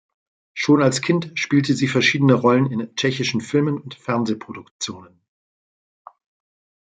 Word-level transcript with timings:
Schon 0.55 0.81
als 0.81 1.01
Kind 1.03 1.31
spielte 1.35 1.75
sie 1.75 1.87
verschiedene 1.87 2.33
Rollen 2.33 2.65
in 2.71 2.95
tschechischen 2.95 3.39
Filmen 3.39 3.77
und 3.79 3.93
Fernsehproduktionen. 3.93 5.21